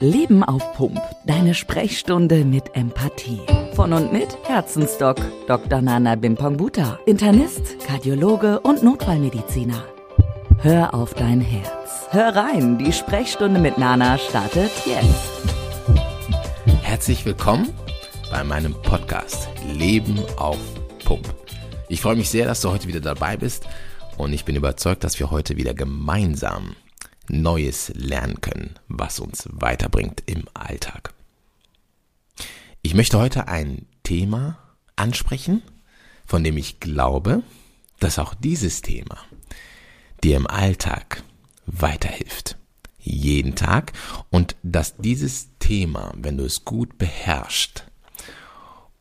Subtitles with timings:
[0.00, 1.00] Leben auf Pump.
[1.26, 3.40] Deine Sprechstunde mit Empathie.
[3.74, 5.16] Von und mit Herzensdoc
[5.48, 5.80] Dr.
[5.80, 9.82] Nana Bimpangbuta, Internist, Kardiologe und Notfallmediziner.
[10.58, 12.06] Hör auf dein Herz.
[12.10, 15.32] Hör rein, die Sprechstunde mit Nana startet jetzt.
[16.82, 17.68] Herzlich willkommen
[18.30, 20.58] bei meinem Podcast Leben auf
[21.04, 21.28] Pump.
[21.88, 23.66] Ich freue mich sehr, dass du heute wieder dabei bist
[24.16, 26.76] und ich bin überzeugt, dass wir heute wieder gemeinsam
[27.28, 31.14] Neues lernen können, was uns weiterbringt im Alltag.
[32.82, 34.58] Ich möchte heute ein Thema
[34.96, 35.62] ansprechen,
[36.26, 37.42] von dem ich glaube,
[38.00, 39.18] dass auch dieses Thema
[40.22, 41.22] dir im Alltag
[41.66, 42.56] weiterhilft.
[42.98, 43.92] Jeden Tag
[44.30, 47.86] und dass dieses Thema, wenn du es gut beherrschst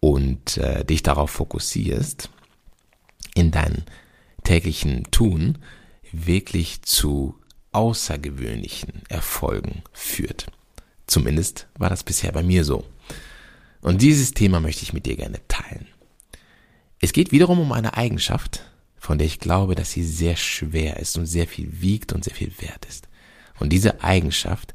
[0.00, 2.30] und äh, dich darauf fokussierst,
[3.34, 3.84] in deinem
[4.44, 5.58] täglichen Tun
[6.12, 7.39] wirklich zu
[7.72, 10.46] außergewöhnlichen Erfolgen führt.
[11.06, 12.84] Zumindest war das bisher bei mir so.
[13.80, 15.86] Und dieses Thema möchte ich mit dir gerne teilen.
[17.00, 18.62] Es geht wiederum um eine Eigenschaft,
[18.98, 22.34] von der ich glaube, dass sie sehr schwer ist und sehr viel wiegt und sehr
[22.34, 23.08] viel wert ist.
[23.58, 24.74] Und diese Eigenschaft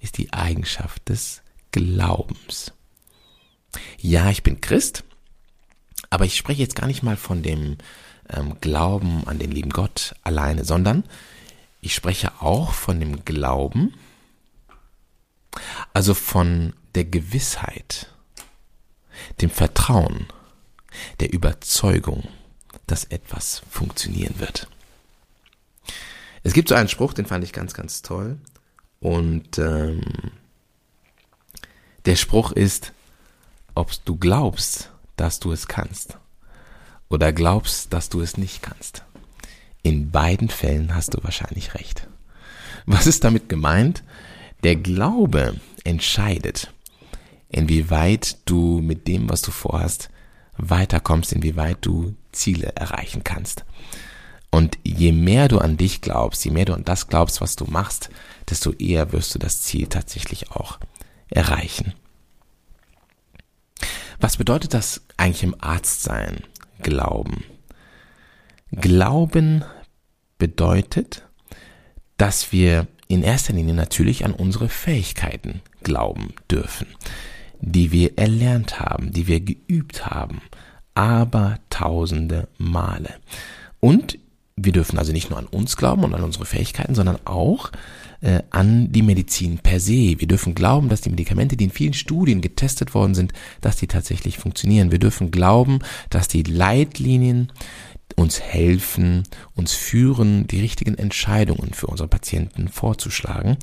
[0.00, 2.72] ist die Eigenschaft des Glaubens.
[3.98, 5.02] Ja, ich bin Christ,
[6.10, 7.78] aber ich spreche jetzt gar nicht mal von dem
[8.28, 11.04] ähm, Glauben an den lieben Gott alleine, sondern
[11.84, 13.92] ich spreche auch von dem Glauben,
[15.92, 18.10] also von der Gewissheit,
[19.42, 20.26] dem Vertrauen,
[21.20, 22.26] der Überzeugung,
[22.86, 24.66] dass etwas funktionieren wird.
[26.42, 28.38] Es gibt so einen Spruch, den fand ich ganz, ganz toll.
[29.00, 30.00] Und ähm,
[32.06, 32.92] der Spruch ist,
[33.74, 36.18] ob du glaubst, dass du es kannst
[37.10, 39.04] oder glaubst, dass du es nicht kannst.
[39.84, 42.08] In beiden Fällen hast du wahrscheinlich recht.
[42.86, 44.02] Was ist damit gemeint?
[44.62, 46.72] Der Glaube entscheidet,
[47.50, 50.08] inwieweit du mit dem, was du vorhast,
[50.56, 53.66] weiterkommst, inwieweit du Ziele erreichen kannst.
[54.50, 57.66] Und je mehr du an dich glaubst, je mehr du an das glaubst, was du
[57.66, 58.08] machst,
[58.48, 60.78] desto eher wirst du das Ziel tatsächlich auch
[61.28, 61.92] erreichen.
[64.18, 66.44] Was bedeutet das eigentlich im Arztsein?
[66.80, 67.44] Glauben.
[68.80, 69.64] Glauben
[70.38, 71.26] bedeutet,
[72.16, 76.86] dass wir in erster Linie natürlich an unsere Fähigkeiten glauben dürfen,
[77.60, 80.40] die wir erlernt haben, die wir geübt haben,
[80.94, 83.14] aber tausende Male.
[83.80, 84.18] Und
[84.56, 87.72] wir dürfen also nicht nur an uns glauben und an unsere Fähigkeiten, sondern auch
[88.20, 90.20] äh, an die Medizin per se.
[90.20, 93.88] Wir dürfen glauben, dass die Medikamente, die in vielen Studien getestet worden sind, dass die
[93.88, 94.92] tatsächlich funktionieren.
[94.92, 97.50] Wir dürfen glauben, dass die Leitlinien
[98.16, 103.56] uns helfen, uns führen, die richtigen Entscheidungen für unsere Patienten vorzuschlagen.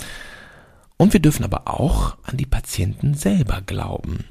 [0.98, 4.26] Und wir dürfen aber auch an die Patienten selber glauben.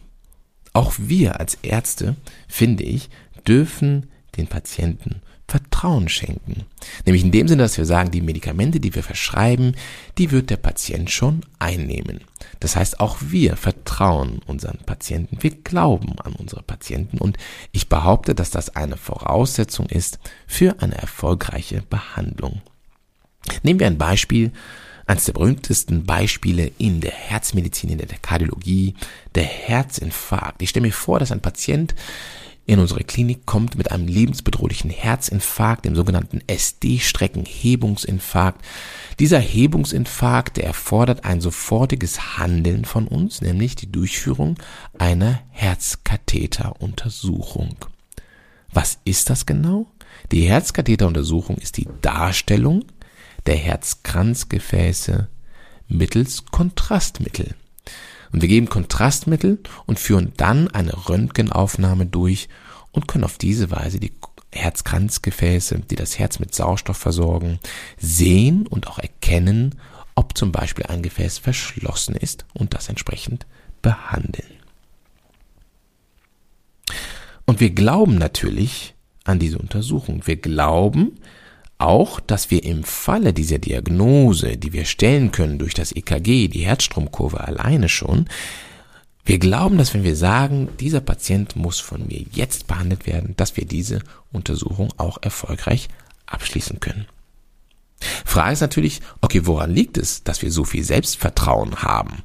[0.72, 2.16] Auch wir als Ärzte,
[2.46, 3.10] finde ich,
[3.46, 6.64] dürfen den Patienten Vertrauen schenken.
[7.04, 9.74] Nämlich in dem Sinne, dass wir sagen, die Medikamente, die wir verschreiben,
[10.16, 12.20] die wird der Patient schon einnehmen.
[12.60, 17.36] Das heißt, auch wir vertrauen unseren Patienten, wir glauben an unsere Patienten und
[17.72, 22.62] ich behaupte, dass das eine Voraussetzung ist für eine erfolgreiche Behandlung.
[23.64, 24.52] Nehmen wir ein Beispiel,
[25.06, 28.94] eines der berühmtesten Beispiele in der Herzmedizin, in der Kardiologie,
[29.34, 30.62] der Herzinfarkt.
[30.62, 31.96] Ich stelle mir vor, dass ein Patient
[32.70, 38.64] in unsere Klinik kommt mit einem lebensbedrohlichen Herzinfarkt, dem sogenannten SD-Streckenhebungsinfarkt.
[39.18, 44.56] Dieser Hebungsinfarkt, der erfordert ein sofortiges Handeln von uns, nämlich die Durchführung
[44.96, 47.74] einer Herzkatheteruntersuchung.
[48.72, 49.88] Was ist das genau?
[50.30, 52.84] Die Herzkatheteruntersuchung ist die Darstellung
[53.46, 55.26] der Herzkranzgefäße
[55.88, 57.56] mittels Kontrastmittel.
[58.32, 62.48] Und wir geben Kontrastmittel und führen dann eine Röntgenaufnahme durch
[62.92, 64.12] und können auf diese Weise die
[64.52, 67.58] Herzkranzgefäße, die das Herz mit Sauerstoff versorgen,
[67.98, 69.76] sehen und auch erkennen,
[70.14, 73.46] ob zum Beispiel ein Gefäß verschlossen ist und das entsprechend
[73.82, 74.50] behandeln.
[77.46, 78.94] Und wir glauben natürlich
[79.24, 80.26] an diese Untersuchung.
[80.26, 81.18] Wir glauben,
[81.80, 86.66] auch, dass wir im Falle dieser Diagnose, die wir stellen können durch das EKG, die
[86.66, 88.28] Herzstromkurve alleine schon,
[89.24, 93.56] wir glauben, dass wenn wir sagen, dieser Patient muss von mir jetzt behandelt werden, dass
[93.56, 94.00] wir diese
[94.32, 95.88] Untersuchung auch erfolgreich
[96.26, 97.06] abschließen können.
[98.24, 102.22] Frage ist natürlich, okay, woran liegt es, dass wir so viel Selbstvertrauen haben?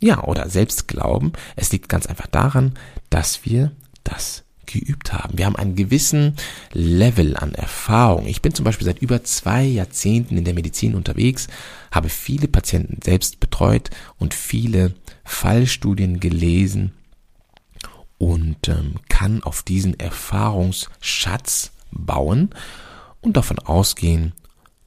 [0.00, 1.32] Ja, oder Selbstglauben.
[1.54, 2.78] Es liegt ganz einfach daran,
[3.10, 3.72] dass wir
[4.04, 5.38] das geübt haben.
[5.38, 6.36] Wir haben einen gewissen
[6.72, 8.26] Level an Erfahrung.
[8.26, 11.48] Ich bin zum Beispiel seit über zwei Jahrzehnten in der Medizin unterwegs,
[11.90, 16.92] habe viele Patienten selbst betreut und viele Fallstudien gelesen
[18.18, 22.50] und ähm, kann auf diesen Erfahrungsschatz bauen
[23.20, 24.32] und davon ausgehen,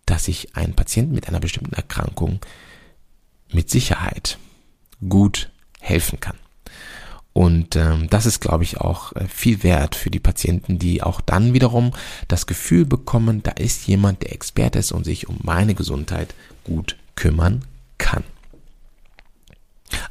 [0.05, 2.39] dass ich einen Patienten mit einer bestimmten Erkrankung
[3.51, 4.37] mit Sicherheit
[5.07, 6.37] gut helfen kann.
[7.33, 11.21] Und ähm, das ist, glaube ich, auch äh, viel wert für die Patienten, die auch
[11.21, 11.91] dann wiederum
[12.27, 16.33] das Gefühl bekommen, da ist jemand, der Experte ist und sich um meine Gesundheit
[16.63, 17.65] gut kümmern
[17.97, 18.23] kann.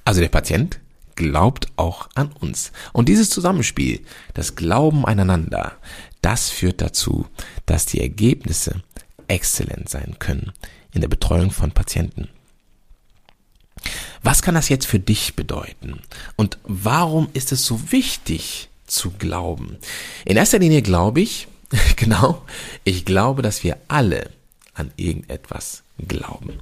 [0.04, 0.80] Also der Patient
[1.16, 2.72] glaubt auch an uns.
[2.92, 4.00] Und dieses Zusammenspiel,
[4.34, 5.72] das Glauben aneinander,
[6.22, 7.26] das führt dazu,
[7.66, 8.82] dass die Ergebnisse
[9.26, 10.52] exzellent sein können
[10.92, 12.28] in der Betreuung von Patienten.
[14.22, 16.00] Was kann das jetzt für dich bedeuten?
[16.36, 19.78] Und warum ist es so wichtig zu glauben?
[20.24, 21.48] In erster Linie glaube ich,
[21.96, 22.42] genau,
[22.84, 24.30] ich glaube, dass wir alle
[24.74, 26.60] an irgendetwas glauben.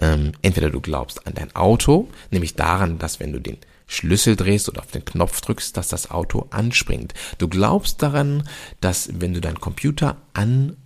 [0.00, 4.68] Ähm, entweder du glaubst an dein Auto, nämlich daran, dass wenn du den Schlüssel drehst
[4.68, 7.14] oder auf den Knopf drückst, dass das Auto anspringt.
[7.38, 8.48] Du glaubst daran,
[8.80, 10.76] dass wenn du deinen Computer an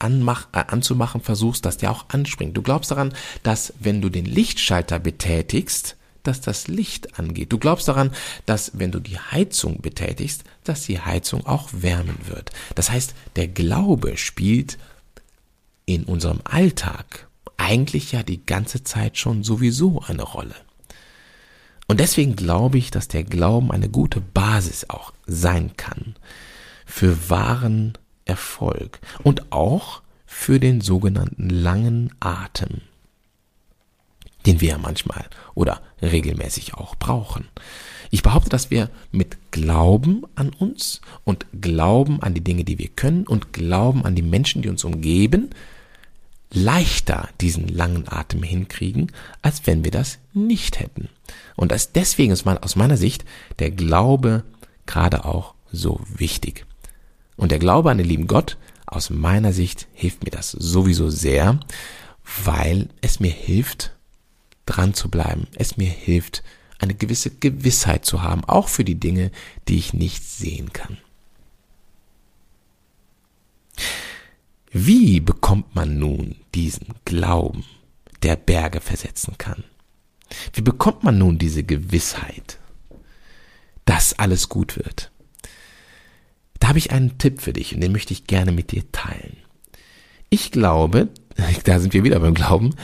[0.00, 2.56] anmach, äh, anzumachen versuchst, dass der auch anspringt.
[2.56, 7.52] Du glaubst daran, dass wenn du den Lichtschalter betätigst, dass das Licht angeht.
[7.52, 8.10] Du glaubst daran,
[8.46, 12.50] dass wenn du die Heizung betätigst, dass die Heizung auch wärmen wird.
[12.74, 14.78] Das heißt, der Glaube spielt
[15.86, 20.54] in unserem Alltag eigentlich ja die ganze Zeit schon sowieso eine Rolle.
[21.86, 26.14] Und deswegen glaube ich, dass der Glauben eine gute Basis auch sein kann
[26.86, 27.98] für wahren
[28.30, 32.82] Erfolg und auch für den sogenannten langen Atem,
[34.46, 37.48] den wir ja manchmal oder regelmäßig auch brauchen.
[38.10, 42.88] Ich behaupte, dass wir mit Glauben an uns und Glauben an die Dinge, die wir
[42.88, 45.50] können und Glauben an die Menschen, die uns umgeben,
[46.52, 49.12] leichter diesen langen Atem hinkriegen,
[49.42, 51.08] als wenn wir das nicht hätten.
[51.56, 53.24] Und deswegen ist aus meiner Sicht
[53.58, 54.44] der Glaube
[54.86, 56.66] gerade auch so wichtig.
[57.40, 61.58] Und der Glaube an den lieben Gott, aus meiner Sicht, hilft mir das sowieso sehr,
[62.44, 63.96] weil es mir hilft,
[64.66, 65.46] dran zu bleiben.
[65.54, 66.42] Es mir hilft,
[66.78, 69.30] eine gewisse Gewissheit zu haben, auch für die Dinge,
[69.68, 70.98] die ich nicht sehen kann.
[74.70, 77.64] Wie bekommt man nun diesen Glauben,
[78.22, 79.64] der Berge versetzen kann?
[80.52, 82.58] Wie bekommt man nun diese Gewissheit,
[83.86, 85.10] dass alles gut wird?
[86.70, 89.38] Habe ich einen Tipp für dich und den möchte ich gerne mit dir teilen.
[90.28, 91.08] Ich glaube,
[91.64, 92.76] da sind wir wieder beim Glauben,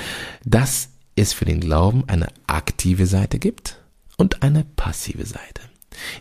[0.45, 3.81] dass es für den Glauben eine aktive Seite gibt
[4.17, 5.63] und eine passive Seite.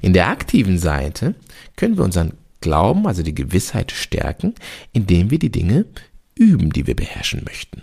[0.03, 1.33] In der aktiven Seite
[1.75, 4.53] können wir unseren Glauben, also die Gewissheit stärken,
[4.93, 5.85] indem wir die Dinge
[6.35, 7.81] üben, die wir beherrschen möchten.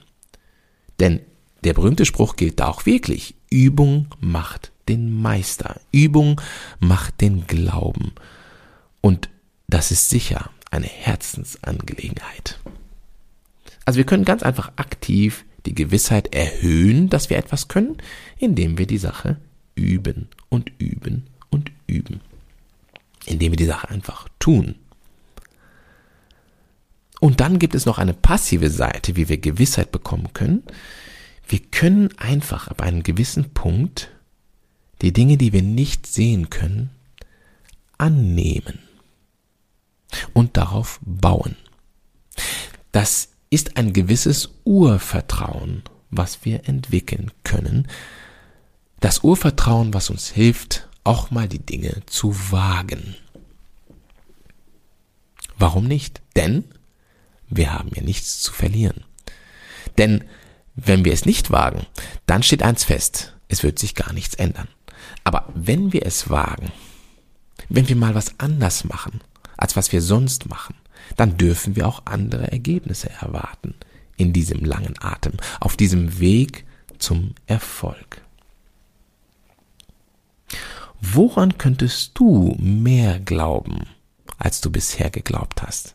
[1.01, 1.19] Denn
[1.65, 3.35] der berühmte Spruch gilt da auch wirklich.
[3.51, 5.81] Übung macht den Meister.
[5.91, 6.41] Übung
[6.79, 8.13] macht den Glauben.
[9.01, 9.29] Und
[9.73, 12.59] das ist sicher eine Herzensangelegenheit.
[13.87, 17.97] Also wir können ganz einfach aktiv die Gewissheit erhöhen, dass wir etwas können,
[18.37, 19.39] indem wir die Sache
[19.75, 22.21] üben und üben und üben.
[23.25, 24.75] Indem wir die Sache einfach tun.
[27.19, 30.65] Und dann gibt es noch eine passive Seite, wie wir Gewissheit bekommen können.
[31.49, 34.11] Wir können einfach ab einem gewissen Punkt
[35.01, 36.91] die Dinge, die wir nicht sehen können,
[37.97, 38.79] annehmen
[40.33, 41.57] und darauf bauen.
[42.93, 47.89] Das ist ein gewisses Urvertrauen, was wir entwickeln können.
[49.01, 53.17] Das Urvertrauen, was uns hilft, auch mal die Dinge zu wagen.
[55.59, 56.23] Warum nicht?
[56.37, 56.65] Denn
[57.49, 59.05] wir haben ja nichts zu verlieren.
[59.99, 60.25] Denn
[60.75, 61.87] wenn wir es nicht wagen,
[62.27, 64.69] dann steht eins fest, es wird sich gar nichts ändern.
[65.25, 66.73] Aber wenn wir es wagen,
[67.69, 69.21] wenn wir mal was anders machen,
[69.63, 70.75] als was wir sonst machen,
[71.17, 73.75] dann dürfen wir auch andere Ergebnisse erwarten
[74.17, 76.67] in diesem langen Atem, auf diesem Weg
[76.99, 78.23] zum Erfolg.
[81.01, 83.87] Woran könntest du mehr glauben,
[84.37, 85.95] als du bisher geglaubt hast?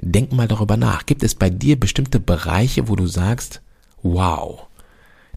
[0.00, 1.04] Denk mal darüber nach.
[1.04, 3.60] Gibt es bei dir bestimmte Bereiche, wo du sagst,
[4.02, 4.66] wow,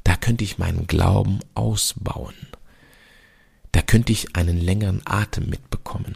[0.05, 2.35] da könnte ich meinen Glauben ausbauen.
[3.73, 6.15] Da könnte ich einen längeren Atem mitbekommen.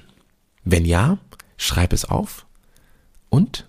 [0.66, 1.20] Wenn ja,
[1.58, 2.46] schreib es auf
[3.30, 3.68] und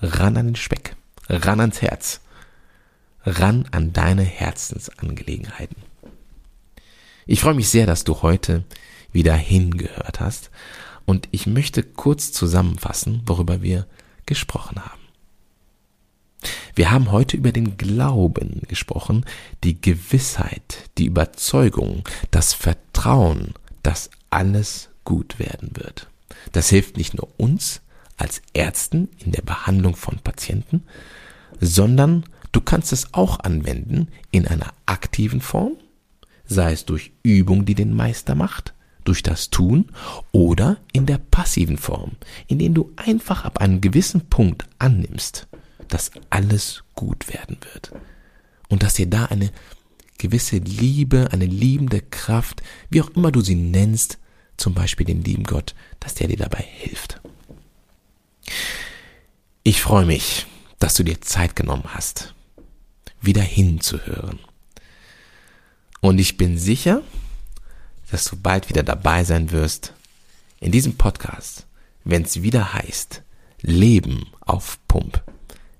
[0.00, 0.96] ran an den Speck,
[1.28, 2.20] ran ans Herz,
[3.24, 5.76] ran an deine Herzensangelegenheiten.
[7.26, 8.64] Ich freue mich sehr, dass du heute
[9.12, 10.50] wieder hingehört hast
[11.04, 13.86] Und ich möchte kurz zusammenfassen, worüber wir
[14.26, 15.02] gesprochen haben.
[16.74, 19.26] Wir haben heute über den Glauben gesprochen,
[19.62, 26.08] die Gewissheit, die Überzeugung, das Vertrauen, dass alles gut werden wird.
[26.52, 27.82] Das hilft nicht nur uns
[28.16, 30.84] als Ärzten in der Behandlung von Patienten,
[31.60, 35.72] sondern du kannst es auch anwenden in einer aktiven Form,
[36.44, 38.74] sei es durch Übung, die den Meister macht,
[39.04, 39.86] durch das Tun
[40.30, 42.12] oder in der passiven Form,
[42.46, 45.48] indem du einfach ab einem gewissen Punkt annimmst,
[45.88, 47.92] dass alles gut werden wird.
[48.68, 49.50] Und dass dir da eine
[50.18, 54.18] gewisse Liebe, eine liebende Kraft, wie auch immer du sie nennst,
[54.56, 57.20] zum Beispiel den lieben Gott, dass der dir dabei hilft.
[59.62, 60.46] Ich freue mich,
[60.78, 62.34] dass du dir Zeit genommen hast,
[63.20, 64.40] wieder hinzuhören.
[66.00, 67.02] Und ich bin sicher,
[68.10, 69.94] dass du bald wieder dabei sein wirst
[70.60, 71.66] in diesem Podcast,
[72.04, 73.22] wenn es wieder heißt
[73.60, 75.22] Leben auf Pump.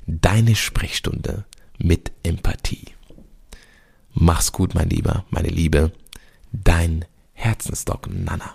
[0.06, 1.44] Deine Sprechstunde
[1.78, 2.94] mit Empathie.
[4.14, 5.92] Mach's gut, mein Lieber, meine Liebe.
[6.52, 8.54] Dein Herzensdoc Nana.